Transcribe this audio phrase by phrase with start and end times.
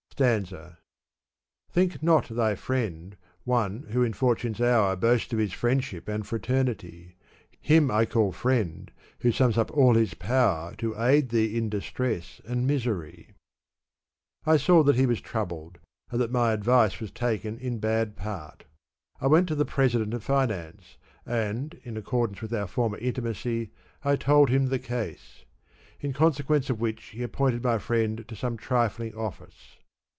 [0.21, 0.77] S/anza,
[1.71, 7.15] Think not thy friend one who in fortune's hour Boasts of his friendship and fraternity.
[7.59, 8.91] Him I call friend
[9.21, 13.31] who sums up all his power To aid thee in distress and misery."
[14.45, 15.79] I saw that he was troubled,
[16.11, 18.65] and that my advice was taken in bad part
[19.19, 23.71] I went to the president of finance, and, in accordance with our former intimacy,
[24.03, 25.45] I told him the case;
[25.99, 29.79] in consequence of which he appointed my friend to some trifling office.